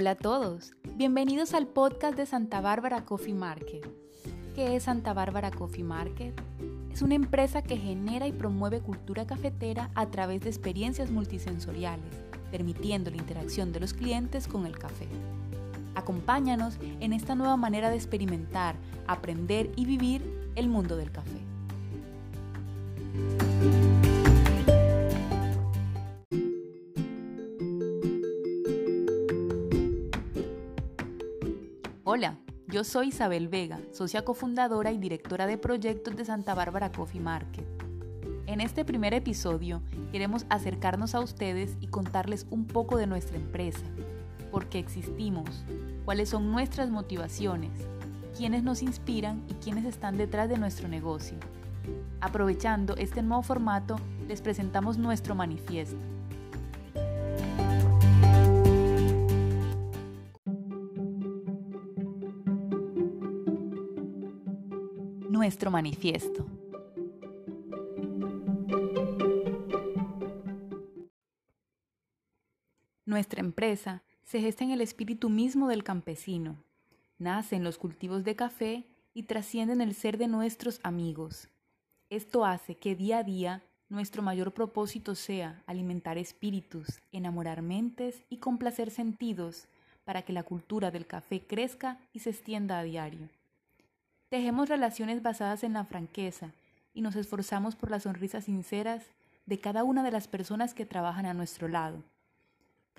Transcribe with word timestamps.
Hola 0.00 0.12
a 0.12 0.14
todos, 0.14 0.72
bienvenidos 0.96 1.52
al 1.52 1.66
podcast 1.66 2.16
de 2.16 2.24
Santa 2.24 2.62
Bárbara 2.62 3.04
Coffee 3.04 3.34
Market. 3.34 3.86
¿Qué 4.54 4.74
es 4.74 4.84
Santa 4.84 5.12
Bárbara 5.12 5.50
Coffee 5.50 5.84
Market? 5.84 6.32
Es 6.90 7.02
una 7.02 7.16
empresa 7.16 7.60
que 7.60 7.76
genera 7.76 8.26
y 8.26 8.32
promueve 8.32 8.80
cultura 8.80 9.26
cafetera 9.26 9.90
a 9.94 10.06
través 10.06 10.40
de 10.40 10.48
experiencias 10.48 11.10
multisensoriales, 11.10 12.14
permitiendo 12.50 13.10
la 13.10 13.18
interacción 13.18 13.74
de 13.74 13.80
los 13.80 13.92
clientes 13.92 14.48
con 14.48 14.64
el 14.64 14.78
café. 14.78 15.06
Acompáñanos 15.94 16.78
en 17.00 17.12
esta 17.12 17.34
nueva 17.34 17.58
manera 17.58 17.90
de 17.90 17.96
experimentar, 17.96 18.76
aprender 19.06 19.70
y 19.76 19.84
vivir 19.84 20.22
el 20.54 20.70
mundo 20.70 20.96
del 20.96 21.12
café. 21.12 21.40
Hola, 32.12 32.34
yo 32.66 32.82
soy 32.82 33.10
Isabel 33.10 33.46
Vega, 33.46 33.78
socia 33.92 34.24
cofundadora 34.24 34.90
y 34.90 34.98
directora 34.98 35.46
de 35.46 35.56
proyectos 35.56 36.16
de 36.16 36.24
Santa 36.24 36.56
Bárbara 36.56 36.90
Coffee 36.90 37.20
Market. 37.20 37.64
En 38.46 38.60
este 38.60 38.84
primer 38.84 39.14
episodio 39.14 39.80
queremos 40.10 40.44
acercarnos 40.48 41.14
a 41.14 41.20
ustedes 41.20 41.76
y 41.80 41.86
contarles 41.86 42.48
un 42.50 42.66
poco 42.66 42.96
de 42.96 43.06
nuestra 43.06 43.36
empresa, 43.36 43.84
por 44.50 44.68
qué 44.68 44.80
existimos, 44.80 45.64
cuáles 46.04 46.30
son 46.30 46.50
nuestras 46.50 46.90
motivaciones, 46.90 47.70
quiénes 48.36 48.64
nos 48.64 48.82
inspiran 48.82 49.44
y 49.48 49.54
quiénes 49.62 49.84
están 49.84 50.18
detrás 50.18 50.48
de 50.48 50.58
nuestro 50.58 50.88
negocio. 50.88 51.38
Aprovechando 52.20 52.96
este 52.96 53.22
nuevo 53.22 53.44
formato, 53.44 54.00
les 54.26 54.42
presentamos 54.42 54.98
nuestro 54.98 55.36
manifiesto. 55.36 56.19
Nuestro 65.30 65.70
manifiesto. 65.70 66.44
Nuestra 73.06 73.38
empresa 73.38 74.02
se 74.24 74.40
gesta 74.40 74.64
en 74.64 74.72
el 74.72 74.80
espíritu 74.80 75.30
mismo 75.30 75.68
del 75.68 75.84
campesino. 75.84 76.56
Nace 77.16 77.54
en 77.54 77.62
los 77.62 77.78
cultivos 77.78 78.24
de 78.24 78.34
café 78.34 78.88
y 79.14 79.22
trasciende 79.22 79.72
en 79.72 79.82
el 79.82 79.94
ser 79.94 80.18
de 80.18 80.26
nuestros 80.26 80.80
amigos. 80.82 81.48
Esto 82.08 82.44
hace 82.44 82.74
que 82.74 82.96
día 82.96 83.18
a 83.18 83.22
día 83.22 83.62
nuestro 83.88 84.22
mayor 84.24 84.52
propósito 84.52 85.14
sea 85.14 85.62
alimentar 85.66 86.18
espíritus, 86.18 87.00
enamorar 87.12 87.62
mentes 87.62 88.24
y 88.30 88.38
complacer 88.38 88.90
sentidos 88.90 89.68
para 90.02 90.22
que 90.22 90.32
la 90.32 90.42
cultura 90.42 90.90
del 90.90 91.06
café 91.06 91.46
crezca 91.46 92.00
y 92.12 92.18
se 92.18 92.30
extienda 92.30 92.80
a 92.80 92.82
diario. 92.82 93.28
Tejemos 94.30 94.70
relaciones 94.70 95.22
basadas 95.22 95.62
en 95.62 95.74
la 95.74 95.84
franqueza 95.84 96.52
y 96.94 97.02
nos 97.02 97.14
esforzamos 97.14 97.76
por 97.76 97.90
las 97.90 98.04
sonrisas 98.04 98.44
sinceras 98.44 99.04
de 99.44 99.60
cada 99.60 99.84
una 99.84 100.02
de 100.02 100.10
las 100.10 100.26
personas 100.26 100.72
que 100.72 100.86
trabajan 100.86 101.26
a 101.26 101.34
nuestro 101.34 101.68
lado 101.68 102.02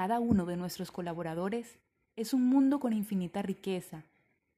cada 0.00 0.18
uno 0.18 0.46
de 0.46 0.56
nuestros 0.56 0.90
colaboradores 0.90 1.78
es 2.16 2.32
un 2.32 2.48
mundo 2.48 2.80
con 2.80 2.94
infinita 2.94 3.42
riqueza, 3.42 4.04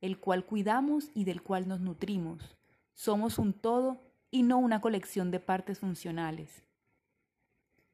el 0.01 0.19
cual 0.19 0.45
cuidamos 0.45 1.11
y 1.14 1.25
del 1.25 1.42
cual 1.42 1.67
nos 1.67 1.81
nutrimos. 1.81 2.56
Somos 2.95 3.39
un 3.39 3.53
todo 3.53 4.01
y 4.31 4.45
no 4.45 4.59
una 4.59 4.81
colección 4.81 5.33
de 5.33 5.41
partes 5.41 5.81
funcionales. 5.81 6.62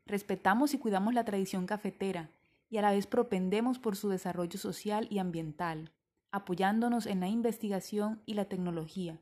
Respetamos 0.05 0.75
y 0.75 0.79
cuidamos 0.79 1.15
la 1.15 1.25
tradición 1.25 1.65
cafetera 1.65 2.29
y 2.69 2.77
a 2.77 2.83
la 2.83 2.91
vez 2.91 3.07
propendemos 3.07 3.79
por 3.79 3.97
su 3.97 4.11
desarrollo 4.11 4.59
social 4.59 5.07
y 5.11 5.19
ambiental, 5.19 5.91
apoyándonos 6.31 7.07
en 7.07 7.21
la 7.21 7.29
investigación 7.29 8.23
y 8.27 8.35
la 8.35 8.47
tecnología, 8.47 9.21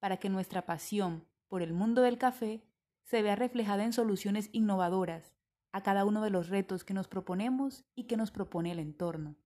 para 0.00 0.16
que 0.16 0.28
nuestra 0.28 0.66
pasión 0.66 1.26
por 1.48 1.62
el 1.62 1.72
mundo 1.72 2.02
del 2.02 2.18
café 2.18 2.62
se 3.04 3.22
vea 3.22 3.36
reflejada 3.36 3.84
en 3.84 3.92
soluciones 3.92 4.50
innovadoras 4.52 5.36
a 5.72 5.82
cada 5.82 6.04
uno 6.04 6.22
de 6.22 6.30
los 6.30 6.48
retos 6.48 6.84
que 6.84 6.94
nos 6.94 7.06
proponemos 7.06 7.84
y 7.94 8.04
que 8.04 8.16
nos 8.16 8.30
propone 8.30 8.72
el 8.72 8.78
entorno. 8.78 9.36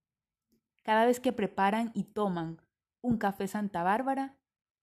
Cada 0.82 1.04
vez 1.04 1.20
que 1.20 1.32
preparan 1.32 1.90
y 1.94 2.04
toman 2.04 2.62
un 3.02 3.18
café 3.18 3.48
Santa 3.48 3.82
Bárbara, 3.82 4.38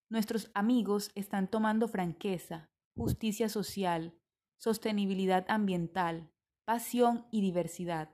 nuestros 0.09 0.51
amigos 0.53 1.11
están 1.15 1.47
tomando 1.47 1.87
franqueza, 1.87 2.69
justicia 2.95 3.49
social, 3.49 4.13
sostenibilidad 4.57 5.45
ambiental, 5.47 6.29
pasión 6.65 7.25
y 7.31 7.41
diversidad. 7.41 8.09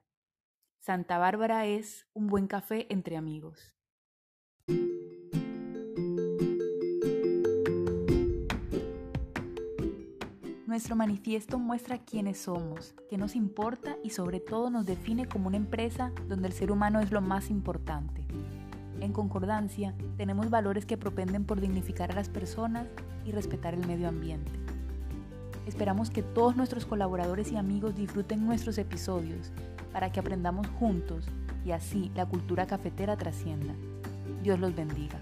Santa 0.80 1.18
Bárbara 1.18 1.66
es 1.66 2.08
un 2.14 2.28
buen 2.28 2.48
café 2.48 2.88
entre 2.90 3.18
amigos. 3.18 3.74
Nuestro 10.74 10.96
manifiesto 10.96 11.60
muestra 11.60 12.00
quiénes 12.00 12.40
somos, 12.40 12.96
qué 13.08 13.16
nos 13.16 13.36
importa 13.36 13.98
y 14.04 14.10
sobre 14.10 14.40
todo 14.40 14.72
nos 14.72 14.88
define 14.88 15.28
como 15.28 15.50
una 15.50 15.58
empresa 15.58 16.12
donde 16.28 16.48
el 16.48 16.54
ser 16.54 16.72
humano 16.72 17.00
es 17.00 17.12
lo 17.12 17.22
más 17.22 17.52
importante. 17.52 18.26
En 19.00 19.14
concordancia, 19.14 19.94
tenemos 20.18 20.50
valores 20.50 20.88
que 20.88 20.98
propenden 20.98 21.46
por 21.46 21.62
dignificar 21.62 22.12
a 22.12 22.16
las 22.16 22.28
personas 22.28 22.88
y 23.24 23.32
respetar 23.34 23.76
el 23.76 23.86
medio 23.86 24.08
ambiente. 24.08 24.52
Esperamos 25.68 26.10
que 26.10 26.24
todos 26.24 26.56
nuestros 26.56 26.88
colaboradores 26.88 27.52
y 27.52 27.58
amigos 27.58 27.96
disfruten 27.96 28.44
nuestros 28.44 28.80
episodios 28.80 29.52
para 29.92 30.12
que 30.12 30.22
aprendamos 30.22 30.66
juntos 30.80 31.28
y 31.64 31.70
así 31.70 32.10
la 32.16 32.26
cultura 32.26 32.66
cafetera 32.66 33.16
trascienda. 33.16 33.76
Dios 34.42 34.60
los 34.60 34.76
bendiga. 34.76 35.20